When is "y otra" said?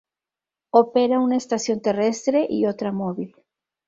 2.49-2.91